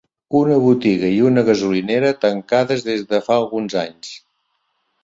[0.37, 4.15] Una botiga i una gasolinera tancades des de fa alguns anys.